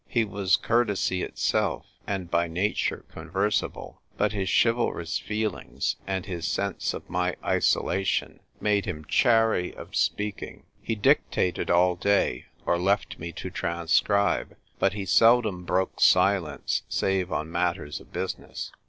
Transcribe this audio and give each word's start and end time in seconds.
He 0.09 0.25
was 0.25 0.55
courtesy 0.57 1.21
itself, 1.21 1.85
and 2.07 2.31
by 2.31 2.47
nature 2.47 3.05
conversible: 3.11 4.01
but 4.17 4.31
his 4.33 4.49
chivalrous 4.49 5.19
feelings, 5.19 5.95
and 6.07 6.25
his 6.25 6.47
sense 6.47 6.95
of 6.95 7.07
my 7.07 7.35
isolation, 7.45 8.39
made 8.59 8.85
him 8.85 9.05
chary 9.05 9.75
of 9.75 9.95
speaking. 9.95 10.63
He 10.81 10.95
dictated 10.95 11.69
all 11.69 11.95
day, 11.95 12.45
or 12.65 12.79
left 12.79 13.19
me 13.19 13.31
to 13.33 13.51
transcribe; 13.51 14.57
but 14.79 14.93
he 14.93 15.05
seldom 15.05 15.65
broke 15.65 16.01
silence 16.01 16.81
save 16.89 17.31
on 17.31 17.51
matters 17.51 17.99
of 18.01 18.11
business. 18.11 18.71